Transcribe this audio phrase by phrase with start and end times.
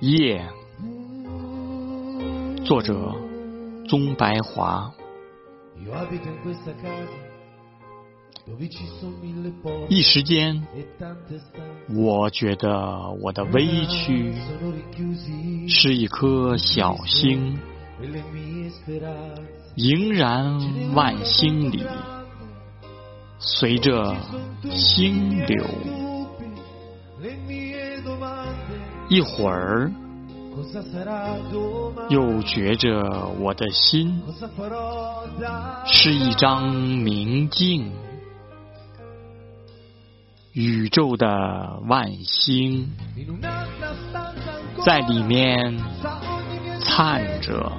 [0.00, 0.42] 夜，
[2.64, 3.14] 作者
[3.86, 4.90] 钟白华。
[9.90, 10.62] 一时间，
[11.94, 14.32] 我觉得我的委屈
[15.68, 17.58] 是一颗小星，
[19.76, 21.84] 萦然万星里，
[23.38, 24.16] 随着
[24.70, 25.66] 星流。
[29.08, 29.90] 一会儿，
[32.08, 34.22] 又觉着我的心
[35.86, 37.92] 是一张明镜，
[40.52, 42.90] 宇宙的万星
[44.84, 45.78] 在里面
[46.80, 47.72] 灿着。